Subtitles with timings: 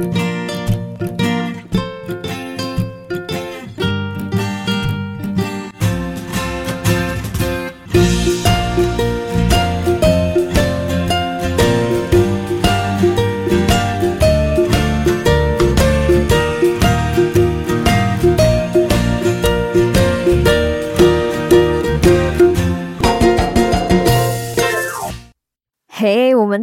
[0.00, 0.29] 嘿，我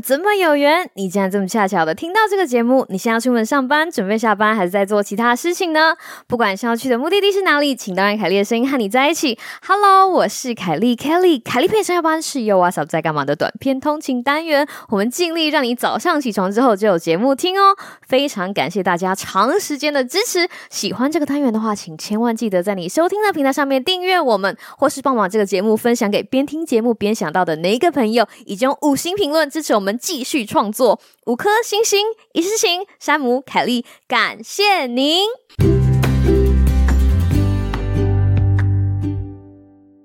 [0.07, 0.89] 怎么有缘？
[0.93, 2.85] 你竟然这么恰巧的听到这个节目？
[2.87, 5.97] 你现在出门上班，准备下班，还是在做其他事情呢？
[6.27, 9.37] 不管是要去的目的地是哪里，请当然凯莉的声音和你在一起。
[9.67, 14.65] Hello，我是凯莉 Kelly，凯莉陪上下班是由阿嫂在干嘛的短片通勤单元。
[14.87, 17.75] 我们尽力让你早上起床之后就有节目听哦。
[18.07, 20.47] 非常感谢大家长时间的支持。
[20.69, 30.99] 喜欢这个单元的话，请千万记得在你收听的平台上面订阅我们，或是帮忙这个节目分享给边听节目边想到的哪一个朋友，以及用五星评论支持我们继续创作。
[31.25, 35.25] 五颗星星，一世情，山姆凯莉，感谢您。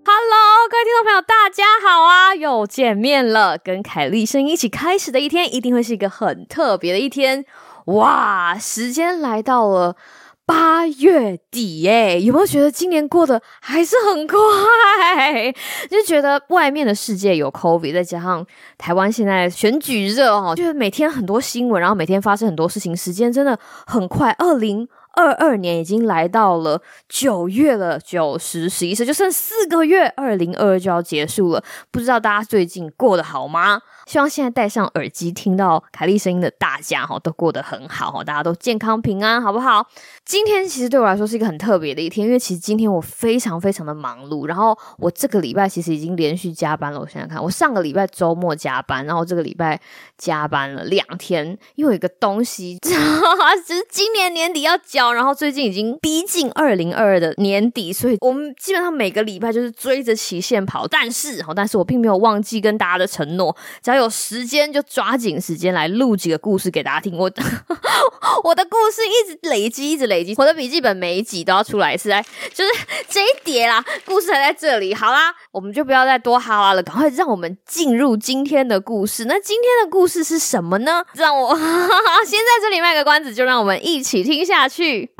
[0.04, 2.34] Hello，各位听众朋友，大家好啊！
[2.34, 7.44] 又见面了，跟凯莉声音一起开始的一天，一定会是一个很特别的一天。
[7.86, 9.96] 哇，时间来到了
[10.44, 15.52] 八月底耶，有没有觉得今年过得还是很快？
[15.88, 18.44] 就觉得外面的世界有 COVID，再加上
[18.76, 24.32] 台湾现在选举热哦，就是每天很多新闻，然后每天发生很多事情，时间真的很快。
[24.32, 31.62] 二零二二年已经来到了九月了，九十十一十就剩四个月，二零二二就要结束了。
[31.90, 33.80] 不知道大家最近过得好吗？
[34.12, 39.86] 希望现在戴上耳机听到凯莉声音的大家哈，都过得很好哈，大家都健康平安，好不好？
[40.22, 47.00] 今天其实对我来说是一个很特别的一天，因为其实今天我非常非常的忙碌，然后我这个礼拜其实已经连续加班了。
[47.00, 49.80] 我想想看，我上个礼拜周末加班，然后这个礼拜
[50.18, 60.86] 加班了两天，因为有一个东西，只是今年年底要交，然后最近已经逼近二零二二的年底，所以我们基本上每个礼拜就是追着期限跑。
[60.86, 67.16] 但是哈，但是我并没有忘记跟大家的承诺，只要有有时间就抓紧时间来录几个故事给大家听。
[67.16, 67.30] 我
[68.42, 72.20] 我的故事一直累积，一直累积，我的笔记本每一集都要出来一次，来
[72.52, 72.70] 就是
[73.08, 74.92] 这一叠啦，故事还在这里。
[74.94, 79.26] 好啦，我们就不要再多哈拉了，赶快让我们进入今天的故事。
[79.26, 81.04] 那今天的故事是什么呢？
[81.14, 81.54] 让我
[82.26, 85.10] 先在这里卖个关子，就让我们一起听下去。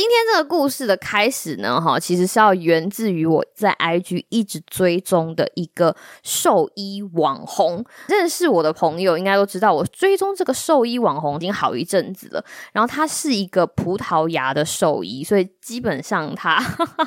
[0.00, 7.84] 今天这个故事的开始呢，哈，其实是要源自于我在 IG 一直追踪的一个兽医网红。
[8.08, 12.42] 认识我的朋友应该都知道，我追踪这个兽医网红已经好一阵子了。
[12.72, 16.58] 然后他是一个葡萄牙的兽医，所以基本上他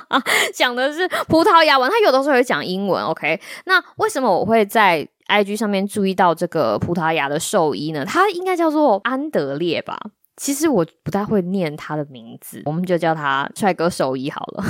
[0.53, 3.03] 讲的是葡萄牙文，他有的时候会讲英文。
[3.05, 8.05] OK，那为什么我会在 IG 上面注意到这个葡萄牙的兽医呢？
[8.05, 9.99] 他应该叫做安德烈吧。
[10.35, 14.63] 其实我不太会念他的名字，我们就叫他帅哥兽医好了。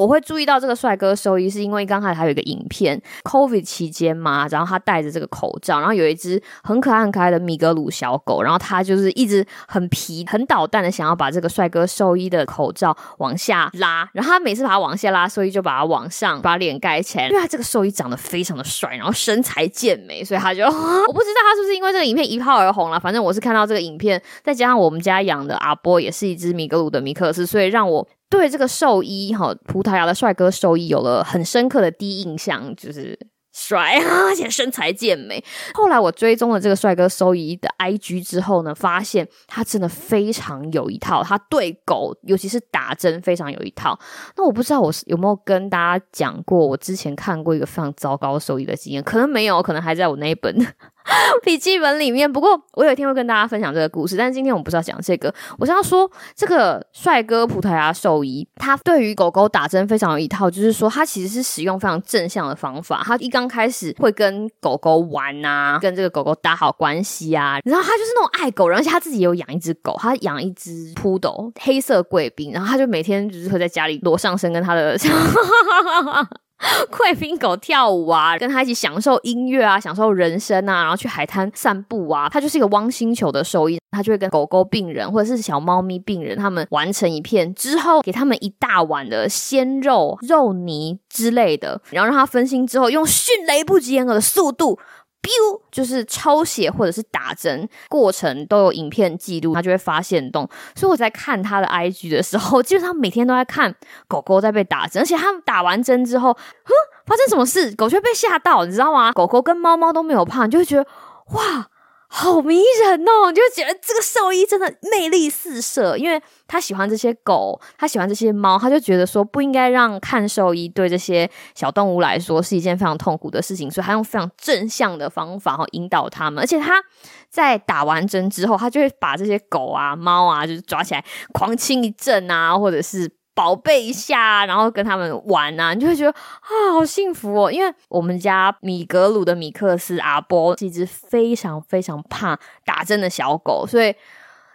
[0.00, 28.08] 我会注意到这个帅哥兽医，是因为刚才他有一个影片，COVID 期间嘛，然后他戴着这个口罩，然后有一只很可爱很可爱的米格鲁小狗，然后他就是一直很皮、很捣蛋的想要把这个帅哥兽医的口罩往下拉，然后他每次把它往下拉，兽医就把它往上，把脸盖起来，因为他这个兽医长得非常的帅，然后身材健美，所以他就 我不知道他是不是因为这个影片一炮而红了，反正我是看到这个影片，再加上我们家养的阿波也是一只米格鲁的米克斯，所以让我。
[28.30, 33.18] 对这个兽医哈，葡萄牙的帅哥兽医有了很深刻的第一印象，就是
[33.52, 35.42] 帅啊， 而且身材健美。
[35.74, 43.98] 后来我追踪了这个帅哥兽医的 IG 之后呢，发现他真的非常有一套，他对狗，尤其是打针非常有一套。
[44.36, 50.56] 那我不知道我有没有跟大家讲过，我之前看过一个非常糟糕兽医的经验，可能没有，可能还在我那一本。
[51.42, 74.96] 笔记本里面，不过我有一天会跟大家分享这个故事，但是今天我们不是要讲这个，我是要说这个帅哥葡萄牙兽医，他对于狗狗打针非常有一套，就是说他其实是使用非常正向的方法，他一刚开始会跟狗狗玩啊，跟这个狗狗打好关系啊，然后他就是那种爱狗，而且他自己有养一只狗，他养一只扑斗黑色贵宾，然后他就每天就是会在家里裸上身跟他的。
[76.90, 82.28] 贵宾狗跳舞啊，跟他一起享受音乐啊，享受人生啊，然后去海滩散步啊。
[82.28, 94.78] 他就是一个汪星球的兽医，他就会跟狗狗病人或者是小猫咪病人，他们完成一片之后，给他们一大碗的鲜肉、肉泥之类的，然后让他分心之后，用迅雷不及掩耳的速度
[95.22, 100.48] biu 就是抽血或者是打针过程都有影片记录，他就会发现动。
[100.74, 103.74] 所以我在看他的 IG 的时候， 基本上每天都在看
[104.08, 106.72] 狗狗在被打针，而且他们打完针之后，哼，
[107.06, 109.12] 发生什么事，狗却被吓到，你知道吗？
[109.12, 110.86] 狗狗跟猫猫都没有怕，你就会觉得
[111.32, 111.69] 哇。
[112.12, 113.30] 好迷人哦！
[113.30, 126.82] 你就觉得这个兽医真的魅力四射，因为他喜欢这些狗，他喜欢这些猫，他就觉得说不应该让看兽医对这些小动物来说是一件非常痛苦的事情，所以他用非常正向的方法哈引导他们，而且他
[127.30, 133.19] 在打完针之后，他就会把这些狗啊、猫啊，就是抓起来狂亲一阵啊，或者是。
[133.34, 137.50] 宝贝一下，然后跟他们玩啊，你就会觉得啊，好幸福哦！
[137.50, 143.94] 因为我们家米格鲁的米克斯阿波是一只非常非常怕打针的小狗，所以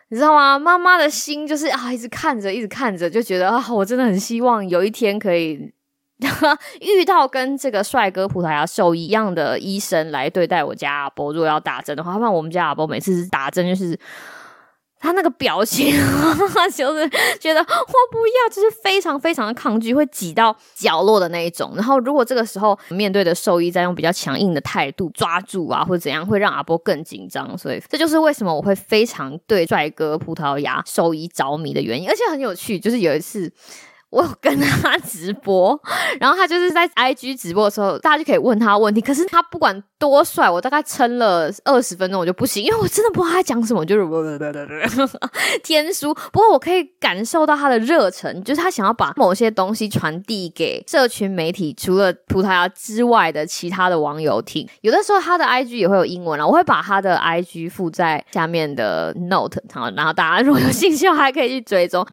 [0.10, 0.60] 你知道吗？
[0.60, 5.74] 妈妈的心就是啊，一直看着，一直看着，就觉得啊，我真的很希望有一天可以
[6.81, 11.33] 遇到跟这个帅哥葡萄牙兽医一样的医生来对待我家阿波。
[11.33, 13.98] 如果要打针的话，不然我们家阿波每次打针就是。
[15.06, 15.94] 他那个表情，
[16.75, 17.10] 就是
[17.40, 21.74] 觉得我不要，就是非常非常的抗拒，会挤到角落的那一种。
[21.75, 27.56] 然后，如果这个时候面对的兽医在用比较强硬的态度抓住啊，或者怎样，会让阿波更紧张。
[27.57, 32.10] 所以，这就是为什么我会非常对帅哥葡萄牙兽医着迷的原因。
[32.10, 33.51] 而且很有趣，就是有一次。
[34.16, 35.78] 我有跟他直播，
[36.22, 39.02] 然后他就是在 IG 直播的时候，大家就可以问他问题。
[39.02, 44.06] 可是他不管多帅，我大概撑了二十分钟，我就不行，因为我真的不知道他讲什么，就是
[45.64, 46.14] 天书。
[46.32, 54.66] 不过我可以感受到他的热忱，就是他想要把某些东西传递给社群媒体，除了葡萄牙之外的其他的网友听。
[54.80, 62.08] 有的时候他的 IG 也会有英文了，我会把他的 IG 附在下面的 Note，好，然后大家如果有兴趣，还可以去追踪。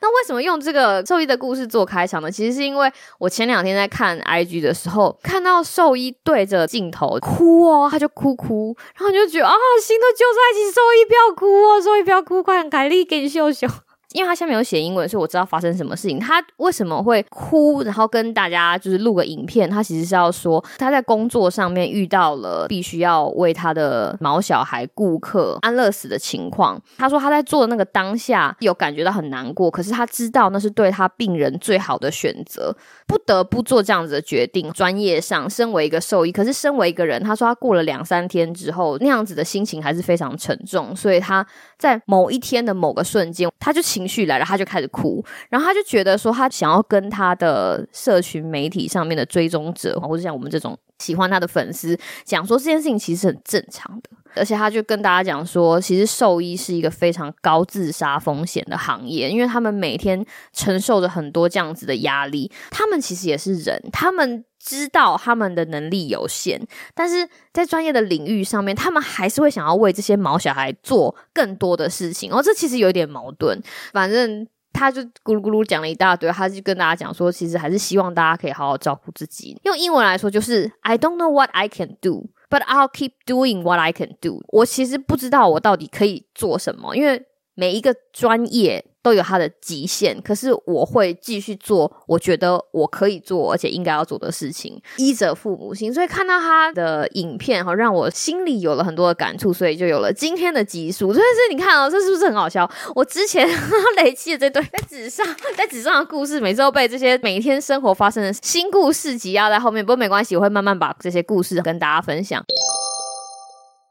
[0.00, 2.30] 那为什么用这个兽医的故事做开场呢？
[2.30, 13.66] 其实是因为我前两天在看 IG 的时候，看到兽医对着镜头哭哦，他就哭哭，然后就觉得啊，心都揪在一起，兽医不要哭哦，兽医不要哭，快点凯莉给你秀秀。
[14.12, 16.18] 因为他下面有写英文，所以我知道发生什么事情。
[16.18, 17.82] 他为什么会哭？
[17.82, 19.68] 然后跟大家就是录个影片。
[19.68, 26.80] 他其实是要说他在工作上面遇到了必须要为他的毛小孩顾客安乐死的情况。
[26.96, 32.74] 他说他在做那个当下有感觉到很难过，可是他知道那是对他病人最好的选择，
[33.06, 34.72] 不得不做这样子的决定。
[34.72, 40.96] 专业上身为一个兽医，可是身为一个人，他说他过了两三天之后，那样子的心情还是非常沉重。
[40.96, 41.46] 所以他
[41.76, 64.44] 在某一天的某个瞬间，他就情绪来了，他就开始哭，然后他就觉得说，他想要跟他的社群媒体上面的追踪者，或者像我们这种喜欢他的粉丝，讲说这件事情其实很正常的，而且他就跟大家讲说，其实兽医是一个非常高自杀风险的行业，因为他们每天承受着很多这样子的压力，他们其实也是人，他们。
[64.60, 66.60] 知道他们的能力有限，
[66.92, 72.30] 但是在专业的领域上面，他们还是会想要为这些毛小孩做更多的事情。
[72.30, 73.62] 哦，这其实有点矛盾。
[73.92, 79.56] 反正他就咕噜咕噜讲了一大堆，他就跟大家讲说，其实还是希望大家可以好好照顾自己。
[79.62, 84.42] 用英文来说就是 I don't know what I can do, but I'll keep doing what I can do。
[84.48, 87.24] 我其实不知道我到底可以做什么，因为
[87.54, 88.84] 每一个专业。
[89.08, 95.92] 都有它的极限，可是我会继续做我觉得我可以做而且应该要做的事情，依着父母心。
[95.94, 101.10] 所以看到他的影片哈，让我心里有了很多的感触，所以就有了今天的集数。
[101.10, 102.70] 所以是你看哦，这是不是很好笑？
[102.94, 103.48] 我之前
[103.96, 105.24] 累积的这堆在纸上，
[105.56, 109.82] 在纸上的故事，每次都被这些每天生活发生的新故事挤压在后面。
[109.82, 112.44] 不过没关系，我会慢慢把这些故事跟大家分享。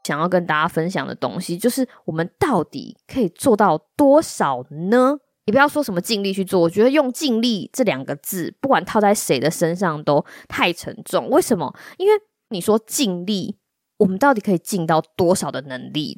[0.08, 5.18] 想要跟大家分享的东西，就是我们到底可以做到多少呢？
[5.44, 11.28] 你不要说什么尽力去做，我觉得用“尽力”这两个字，不管套在谁的身上都太沉重。
[11.28, 11.74] 为什么？
[11.98, 12.14] 因为
[12.48, 13.56] 你说尽力，
[13.98, 16.16] 我们到底可以尽到多少的能力？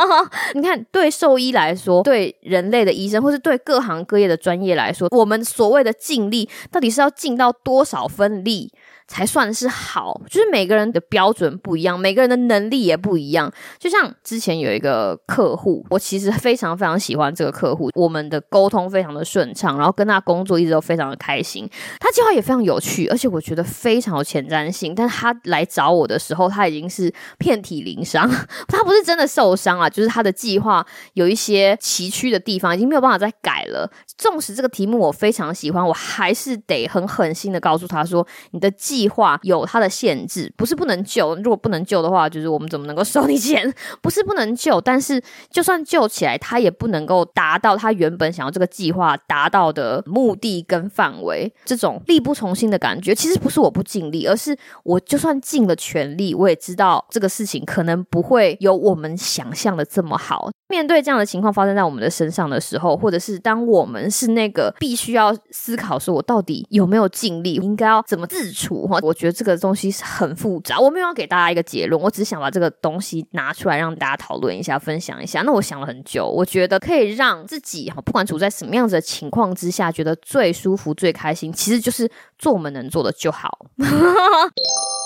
[0.54, 8.72] 你看，对兽医来说，对人类的医生，或是对各行各业的专业来说，我们所谓的尽力，到底是要尽到多少分力？
[9.08, 13.52] 才算是好，就是每个人的标准不一样，每个人的能力也不一样。
[13.78, 21.68] 就像之前有一个客户，我其实非常非常喜欢这个客户，我们的沟通非常的顺畅，然后跟他工作一直都非常的开心。
[22.00, 24.94] 他计划也非常有趣，而且我觉得非常有前瞻性。
[24.94, 28.28] 但他来找我的时候，他已经是遍体鳞伤。
[28.68, 33.90] 他不是真的受伤啊，就是他的计划有一些崎岖的地方，已经没有办法再改了。
[34.18, 41.34] 纵使这个题目我非常喜欢，我还是得很狠心的告诉他说，你的计划有它的限制，不是不能救。
[41.36, 43.72] 如果不能救的话，就是我们怎么能够收你钱？
[44.00, 51.52] 不是不能救，但是就算救起来，他也不能够达到他原本想要这个计划达到的目的跟范围。
[51.64, 60.50] 这种力不从心的感觉，其实不是我不尽力，而是我就算尽了全力，我也知道这个事情可能不会有我们想象的这么好。
[60.68, 68.86] 面对这样的情况发生在我们的身上的时候，或者是当我们是那个必须要思考说，我到底有没有尽力，应该要怎么自处？
[68.86, 70.80] 哈，我觉得这个东西是很复杂。
[70.80, 75.42] 我没有要给大家一个结论，我只是想把这个东西拿出来让大家讨论一下、分享一下。
[75.42, 83.66] 那我想了很久，我觉得可以让自己哈，不管处在什么样子的情况之下，觉得最舒服、最开心，其实就是做我们能做的就好。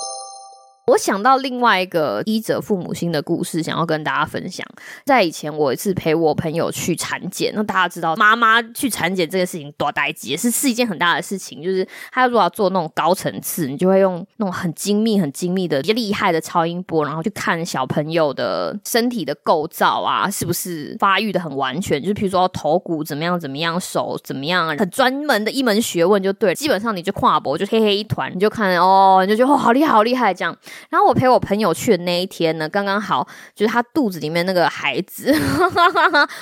[0.87, 4.65] 我想到另外一个医者父母心的故事，想要跟大家分享。
[5.03, 11.61] 在以前，我一次陪我朋友去产检，那大家知道，妈妈去产检这件事情多大也是是一件很大的事情。
[11.61, 22.01] 就是他如果要做那种高层次，你就会用那种很精密、很精密的、比较厉害的超音波，然后去看小朋友的身体的构造啊，是不是发育的很完全。
[22.01, 26.55] 就是比如说头骨怎么样、怎么样，手怎么样，很专门的一门学问，就对。
[26.55, 30.57] 基本上你就跨博就黑黑一团，你就看哦，你就觉得哦，好厉害，好厉害这样。
[30.89, 35.33] 然后我陪我朋友去的那一天呢，刚刚好就是他肚子里面那个孩子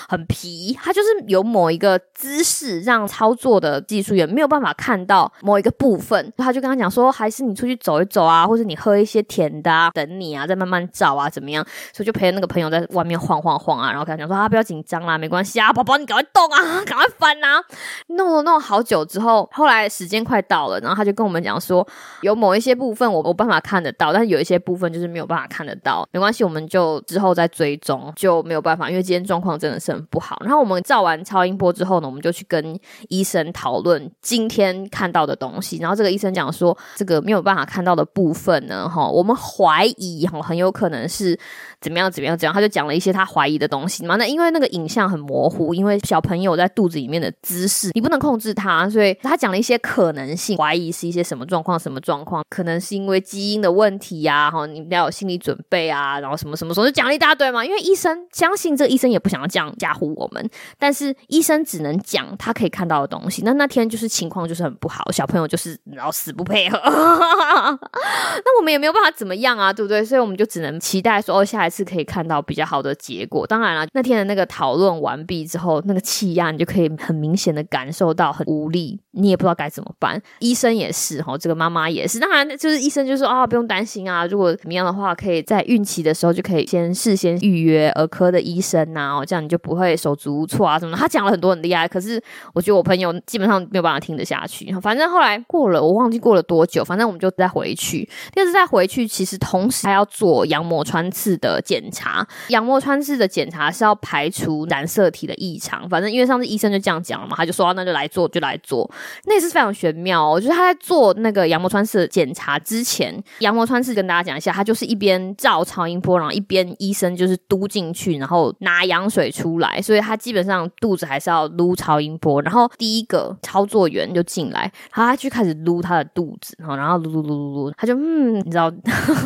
[0.07, 11.65] 很皮，他就是有某一个姿势让操作的技术员没有办法看到某一个部分，他就跟他讲说，还是你出去走一走啊，或者你喝一些甜的啊，等你啊，再慢慢照啊，怎么样？
[11.93, 17.61] 所以就陪那个朋友在外面晃晃晃啊，然后跟他讲说啊，不要紧张啦，没关系啊，宝宝你赶快动啊，赶快翻啊，
[18.07, 21.85] 弄了弄好久之后，后来时间快到了，然后他就跟我们讲说，
[22.21, 24.55] 有某一些部分我我办法看得到，但有一些。
[24.65, 30.41] 部分就是没有办法看得到，没关系，我们就之后再追踪，就没有办法，因为今天状况真的是很不好。
[30.41, 32.75] 然后我们照完超音波之后呢，我们就去跟
[33.09, 35.77] 医生讨论今天看到的东西。
[35.77, 41.37] 然后这个医生讲说，这个没有办法看到的部分呢，哈，我们怀疑哈，很有可能是
[41.85, 42.11] 怎么样？
[42.11, 42.35] 怎么样？
[42.35, 42.53] 怎样。
[42.53, 44.15] 他就讲了一些他怀疑的东西嘛。
[44.15, 54.45] 那因为那个影像很模糊，因为小朋友在肚子里面的姿势你不能控制他，所以他讲了一些可能性，怀疑是一些什么状况，什么状况，可能是因为基因的问题呀。
[54.45, 57.63] 然后，你们要有心理准备啊，然后什么什么什么就讲了一大堆嘛。
[57.63, 59.71] 因为医生相信这个医生也不想要这样？
[59.79, 60.49] 吓唬我们，
[60.79, 63.43] 但是医生只能讲他可以看到的东西。
[63.43, 69.57] 那那天就是情况就是很不好，小朋友就是然后死不配合，那我们也没有办法怎么样？
[69.57, 70.03] 啊，对不对？
[70.03, 73.45] 所以我们就只能期待说，哦，下一次是可以看到比较好的结果。
[73.45, 80.21] 当然了，那天的那个讨论完毕之后，那个气压你就可以很明显的感受到很无力，你也不知道该怎么办。
[80.39, 82.19] 医生也是哈，这个妈妈也是。
[82.19, 90.95] 当然，就是医生就说啊，不用担心啊，如果怎么样的话，可以在孕期的时候就可以先事先预约儿科的医生呐，哦，这样你就不会手足无措啊什么。
[90.95, 92.21] 他讲了很多很厉害，可是
[92.53, 94.71] 我觉得我朋友基本上没有办法听得下去。
[94.81, 98.07] 反正后来过了，我忘记过了多久，反正我们就再回去。
[98.33, 102.25] 第二次再回去，其实同时还要做羊膜穿刺的检查。
[102.49, 105.89] 羊膜穿刺的检查是要排除染色体的异常。
[105.89, 108.89] 反正因为上次医生就这样讲了嘛，他就说那就来做，就来做。
[109.25, 110.15] 那是非常玄妙。
[110.15, 122.41] 哦，就是他在做那个羊膜穿刺检查之前，羊膜穿刺跟大家讲一下，他就是一边照超音波，然后一边医生就是嘟进去，然后拿羊水出来，所以他基本上肚子还是要撸超音波。
[122.41, 124.61] 然后第一个操作员就进来，
[124.93, 128.71] 然后他就开始撸他的肚子，然后撸撸撸撸撸，他就嗯，你知道，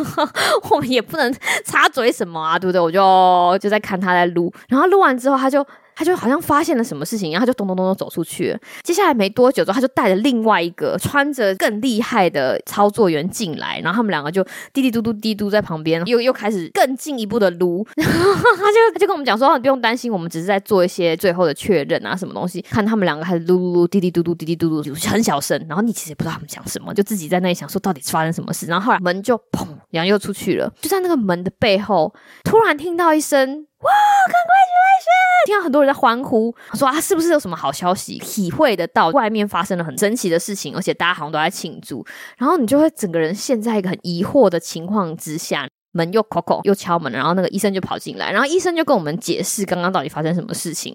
[0.72, 1.34] 我们也不能
[1.66, 2.80] 插嘴什么啊，对不对？
[2.82, 5.66] 我就就在看他在录，然后录完之后，他就。
[6.00, 8.58] 他就好像发现了什么事情，然后他就咚咚咚咚走出去。
[8.84, 14.42] 接下来没多久之后，他就带着另外一个穿着更厉害的操作员进来，然后他们两个就
[14.72, 17.86] 滴滴嘟嘟滴嘟在旁边，又又开始更进一步的撸。
[18.00, 25.62] 他就他就跟我们讲说：“你不用担心，我们只是在做一些最后的确认啊，什么东西。”看他们两个开始撸撸撸，滴滴嘟嘟滴滴嘟嘟，很小声。
[25.68, 28.66] 然后你其实也不知道他们讲什么，就自己在那里想说到底发生什么事。
[28.68, 30.72] 然后后来门就砰，然后又出去了。
[30.80, 32.14] 就在那个门的背后，
[32.46, 33.66] 突然听到一声。
[33.82, 33.92] 哇
[34.26, 35.10] 赶快去卫生
[35.46, 38.18] 听到很多人在欢呼，说啊，是不是有什么好消息？
[38.20, 42.06] 体会得到外面发生了很神奇的事情，而且大家好像都在庆祝。
[42.38, 50.94] 然后你就会整个人陷在一个很疑惑的情况之下，门又扣扣又敲门，然后那个医生就跑进来，然后医生就跟我们解释刚刚到底发生什么事情。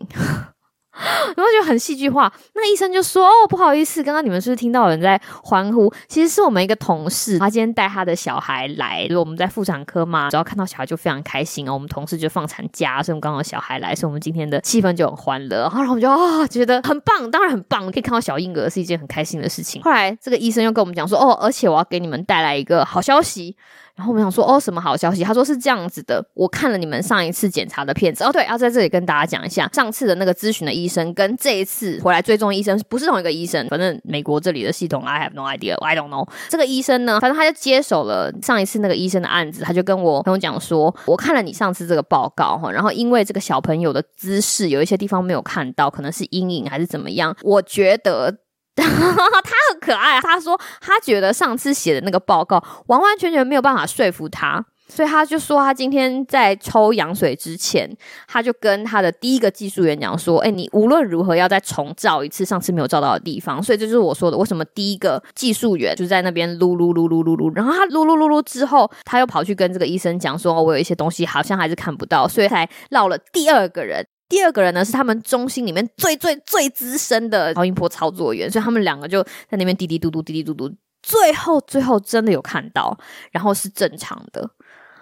[1.37, 5.93] 然后就很戏剧化，那个医生就说：“哦，不好意思，刚刚你们是不是听到有人在欢呼？
[6.07, 11.75] 其实是我们一个同事，他今天带他的小孩来，就我们在妇产科嘛，只要看到小孩就非常开心哦。
[11.75, 15.63] 我们同事就放产假，所以我们刚好小孩来，所以我们今天的气氛就很欢乐。
[15.63, 19.83] 然后我们就啊，觉得很棒，当然很棒，可以看到小婴儿是一件很开心的事情。
[19.83, 23.57] 后来这个医生又跟我们讲说：哦，而且我要给你们带来一个好消息。”
[23.97, 25.23] 然后我们想说，哦，什么好消息？
[25.23, 28.25] 他说是这样子的，我看了你们上一次检查的片子。
[28.25, 33.65] 哦，对，要在这里跟大家讲一下，上次的那个咨询的医生跟这一次回来追踪医生不是同一个医生。
[33.69, 36.29] 反正美国这里的系统，I have no idea，I don't know。
[36.49, 48.39] 这个医生呢，反正他就接手了上一次那个医生的案子，他就跟我朋友讲说，我看了你上次这个报告哈，然后因为这个小朋友的姿势有一些地方没有看到，可能是阴影还是怎么样，我觉得。
[48.83, 57.89] 他很可爱，他说他觉得上次写的那个报告完完全全没有办法说服他，所以他就说他今天在抽羊水之前，
[58.27, 74.05] 他就跟他的第一个技术员讲说：“哎，你无论如何要再重照一次上次没有照到的地方。”所以这就是我说的，为什么第一个技术员就在那边噜噜噜噜噜噜，然后他噜噜噜噜之后，他又跑去跟这个医生讲说：“我有一些东西好像还是看不到。”所以才绕了第二个人。
[74.29, 82.97] 第二个人呢是他们中心里面最最最资深的超音波操作员，所以他们两个就在那边滴滴嘟嘟滴滴嘟嘟，最后最后真的有看到，
[83.31, 84.49] 然后是正常的，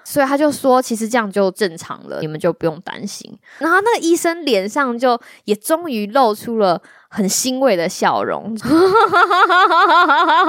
[0.05, 3.39] 所以他就说其实这样就正常了，你们就不用担心。
[3.59, 6.83] 然后那个医生脸上就也终于露出了。
[7.15, 8.57] 很欣慰的笑容，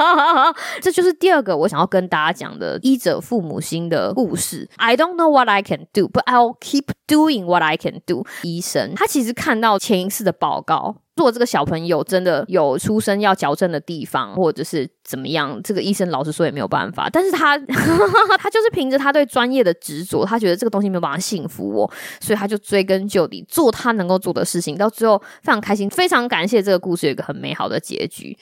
[0.82, 4.70] 这就是第二个我想要跟大家讲的医者父母心的故事。
[4.78, 8.26] I don't know what I can do, but I'll keep doing what I can do。
[8.44, 10.96] 医生他其实看到前一次的报告。
[11.16, 17.08] 如果这个小朋友真的有出生要矫正的地方，或者是怎么样，这个医生老实说也没有办法。
[17.08, 17.56] 但是他
[18.40, 28.38] 他就是凭着他对专业的执着，他觉得这个东西没有办法幸福我，所以他就追根究底，做他能够做的事情，到最后非常开心，非常感谢借这个故事有一个很美好的结局。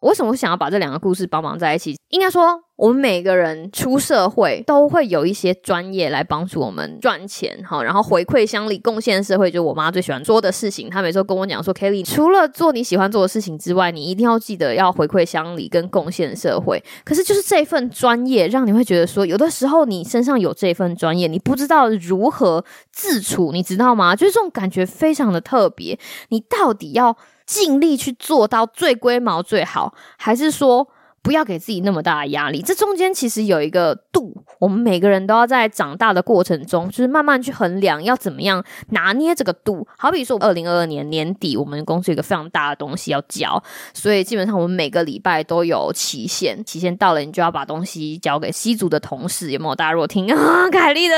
[0.00, 1.96] 为什么想要把这两个故事帮忙在一起？
[2.10, 10.88] 应该说，我们每个人出社会都会有一些专业来帮助我们赚钱，哈，然后回馈乡里，贡献社会，就是我妈最喜欢做的事情。
[10.88, 24.16] 她每次都跟我讲说：“Kelly，除了做你喜欢做的事情之外，你一定要记得要回馈乡里跟贡献社会。”可是，就是这份专业，让你会觉得说，有的时候你身上有这份专业，你不知道如何自处，你知道吗？
[24.16, 25.98] 就是这种感觉非常的特别。
[26.30, 27.16] 你到底要？
[27.48, 30.86] 尽力去做到最龟毛最好，还是说
[31.22, 32.62] 不要给自己那么大的压力？
[32.62, 39.86] 这中间其实有一个度，我们每个人都要在长大的过程中，就是慢慢去衡量要怎么样拿捏这个度。
[39.98, 49.50] 好比说，二零二二年年底，我们公司有一个非常大的东西要交，所以基本上我们每个礼拜都有期限，期限到了，你就要把东西交给 C 组的同事。
[49.50, 49.74] 有没有？
[49.74, 51.14] 大家如果听啊， 凯莉的。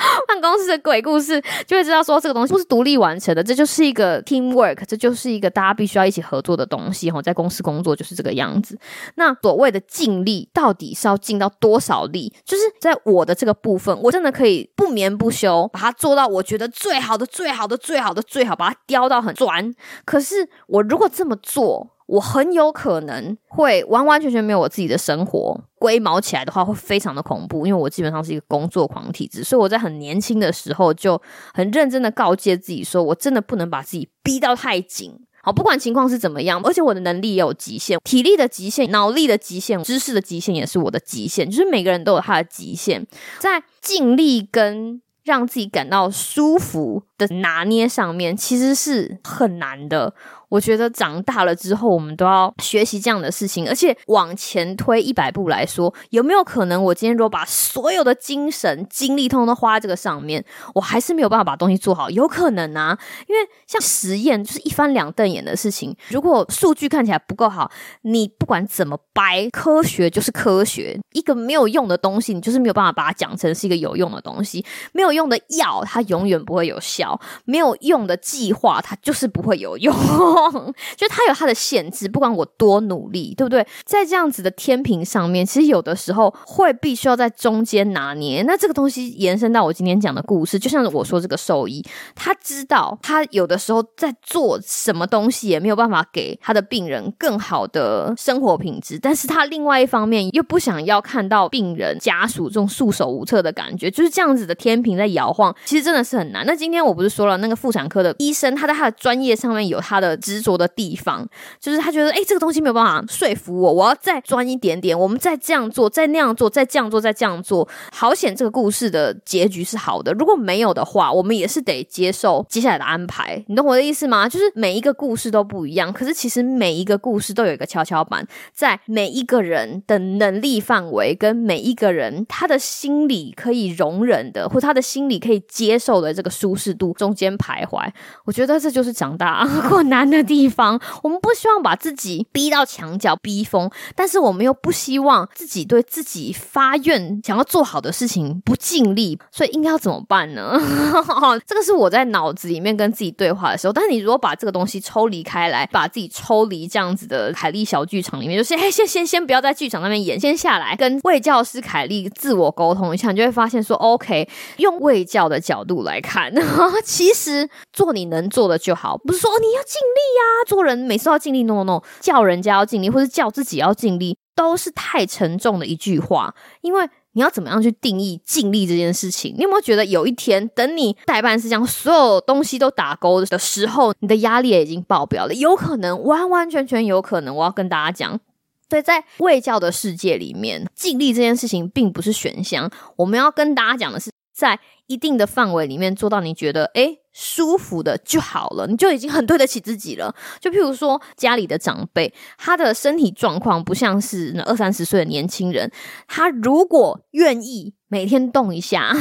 [0.26, 7.10] 办公室的鬼故事，就会知道说这个东西不是独立完成的，这就是一个 team work，这就是一个大家必须要一起合作的东西。
[7.10, 8.78] 哈，在公司工作就是这个样子。
[9.16, 12.32] 那所谓的尽力，到底是要尽到多少力？
[12.44, 19.74] 就是在我的这个部分，我真的可以不眠不休，把它做到我觉得最好的、最好的、最好的、最好，把它雕到很专。
[20.04, 27.68] 可是我如果这么做，我很有可能会完完全全没有我自己的生活，龟毛起来的话会非常的恐怖。
[27.68, 31.20] 因为我基本上是一个工作狂体质，所以我在很年轻的时候就
[31.54, 35.14] 很认真的告诫自己说，我真的不能把自己逼到太紧。
[35.42, 41.48] 好，不管情况是怎么样，而且我的能力也有极限，体力的极限、脑力的极限、知识的极限也是我的极限。
[41.48, 43.06] 就是每个人都有他的极限，
[43.38, 50.14] 在尽力跟让自己感到舒服的拿捏上面，其实是很难的。
[50.48, 62.10] 我觉得长大了之后，我们都要学习这样的事情，而且往前推一百步来说，有没有可能我今天如果把所有的精神精力通通都花在这个上面，我还是没有办法把东西做好？
[62.10, 65.96] 有可能啊，因为像实验就是一翻两瞪眼的事情。
[66.08, 67.70] 如果数据看起来不够好，
[68.02, 70.98] 你不管怎么掰，科学就是科学。
[71.12, 74.64] 一个没有用的东西，你就是没有办法把它讲成是一个有用的东西。
[74.92, 77.09] 没有用的药，它永远不会有效；
[77.44, 79.94] 没有用的计划，它就是不会有用。
[80.96, 83.66] 就它有它的限制，不管我多努力，对不对？
[83.84, 88.42] 在这样子的天平上面，其实有的时候会必须要在中间拿捏。
[88.42, 106.44] 那这个东西延伸到我今天讲的故事，就像我说这个兽医，他知道他有的时候在做什么东西，也没有办法给他的病人更好的生活品质，但是他另外一方面又不想要看到病人家属这种束手无策的感觉，就是这样子的天平在摇晃，其实真的是很难。
[106.46, 111.26] 那今天我不是说了，那个妇产科的医生，他在他的专业上面有他的执着的地方，
[111.58, 120.12] 就是他觉得，哎，这个东西没有办法说服我，我要再钻一点点，我们再这样做，再那样做，再这样做，再这样做，好险这个故事的结局是好的。
[120.12, 123.42] 如果没有的话，我们也是得接受接下来的安排。
[123.48, 124.28] 你懂我的意思吗？
[124.28, 136.89] 就是每一个故事都不一样，可是其实每一个故事都有一个跷跷板，在每一个人的能力范围跟每一个人他的心理可以容忍的，或他的心理可以接受的这个舒适度。
[136.94, 137.88] 中间徘徊。
[138.24, 140.80] 我觉得这就是长大 困难的地方。
[141.02, 149.18] 我们不希望把自己逼到墙角、逼疯，但是我们又不希望自己对自己发愿想要做好的事情不尽力。
[149.30, 150.58] 所以应该要怎么办呢？
[151.46, 153.72] 这个是我在脑子里面跟自己对话的时候。
[153.72, 166.32] 但是你如果把这个东西抽离开来，把自己抽离这样子的凯莉小剧场里面，就先 先先先不要在剧场那边演，先下来跟魏教师凯莉自我沟通一下，你就会发现说，OK，用魏教的角度来看，
[166.82, 176.88] 其实做你能做的就好，不是说你要尽力呀，做人每次要尽力，no no，no，叫人家要尽力，或是叫自己要尽力，都是太沉重的一句话，因为。
[177.12, 179.34] 你要怎么样去定义尽力这件事情？
[179.36, 185.34] 你有没有觉得有一天，等你代办事项所有东西都打勾的时候，你的压力也已经爆表了？
[185.34, 187.34] 有可能，完完全全有可能。
[187.34, 188.20] 我要跟大家讲，
[188.68, 192.70] 对，在卫教的世界里面，尽力这件事情并不是选项。
[192.94, 200.14] 我们要跟大家讲的是，在一定的范围里面做到你觉得诶舒服的就好了，你就已经很对得起自己了。
[200.40, 205.70] 就譬如说家里的长辈，他的身体状况不像是那二三十岁的年轻人，
[206.08, 208.98] 他如果愿意每天动一下， 就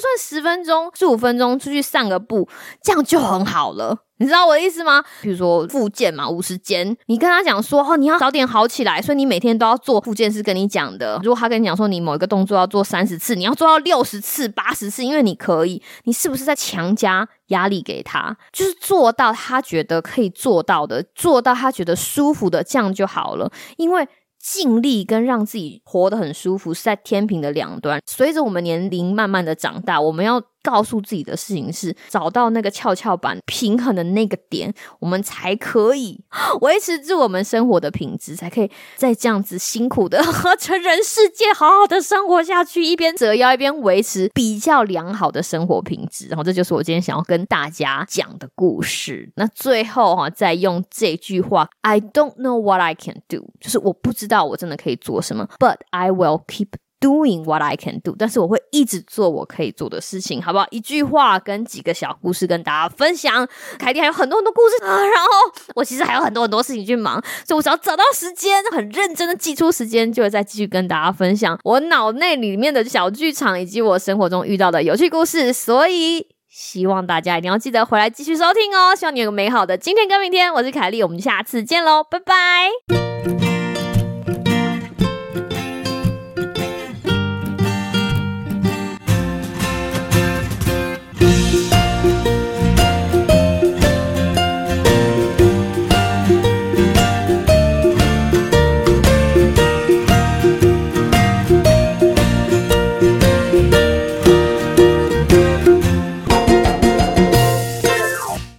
[0.00, 2.48] 算十分钟、十五分钟出去散个步，
[2.80, 3.98] 这样就很好了。
[4.18, 5.02] 你知道我的意思吗？
[5.20, 11.20] 比如说复健嘛，五十间，你跟他讲说哦，你要早点好起来，所以你每天都要做复健，是跟你讲的。
[11.24, 18.36] 如果他跟你讲说你某一个动作要做三十次，你要做到六十次、八十次，因为你可以，你是不是在强加压力给他？
[18.52, 23.50] 就是做到他觉得可以做到的，做到他觉得舒服的，这样就好了。
[23.76, 24.08] 因为
[24.46, 27.98] 尽力跟让自己活得很舒服是在天平的两端。
[28.04, 30.42] 随着我们年龄慢慢的长大，我们要。
[30.64, 36.18] 告诉自己的事情是找到那个跷跷板平衡的那个点，我们才可以
[36.62, 46.26] 维持住我们生活的品质，才可以在这样子辛苦的和成人世界好好的生活下去，一边折腰一边维持比较良好的生活品质。
[46.28, 49.30] 然后这就是我今天想要跟大家讲的故事。
[49.36, 56.68] 那最后哈，再用这句话：I don't know what I can do，就是我不知道我真的可以做什么，But I will keep。
[57.04, 60.66] Doing what I can do，但是我会一直做我可以做的事情，好不好？
[60.70, 63.46] 一句话跟几个小故事跟大家分享。
[63.78, 65.28] 凯蒂还有很多很多故事，然后
[65.74, 75.52] 我其实还有很多很多事情去忙，所以我只要找到时间，很认真的挤出时间，就会再继续跟大家分享我脑内里面的小剧场，以及我生活中遇到的有趣故事。
[75.52, 78.96] 所以希望大家一定要记得回来继续收听哦。
[78.96, 80.50] 希望你有个美好的今天跟明天。
[80.50, 83.63] 我是凯莉，我们下次见喽，拜拜。